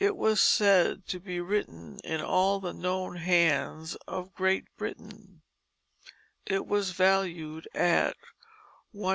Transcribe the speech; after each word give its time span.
It 0.00 0.16
was 0.16 0.40
said 0.40 1.06
to 1.06 1.20
be 1.20 1.40
"written 1.40 2.00
in 2.02 2.20
all 2.20 2.58
the 2.58 2.72
known 2.72 3.14
hands 3.14 3.94
of 4.08 4.34
Great 4.34 4.64
Britain," 4.76 5.42
and 6.48 6.68
was 6.68 6.90
valued 6.90 7.68
at 7.72 8.16
£100. 8.92 9.14